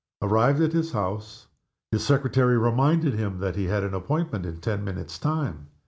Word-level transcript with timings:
Arrived 0.23 0.59
at 0.61 0.71
his 0.73 0.93
house, 0.93 1.45
his 1.91 2.03
secretary 2.03 2.57
reminded 2.57 3.13
him 3.13 3.37
that 3.37 3.55
he 3.55 3.65
had 3.65 3.83
an 3.83 3.93
appointment 3.93 4.47
in 4.47 4.59
ten 4.59 4.83
minutes' 4.83 5.19
time. 5.19 5.67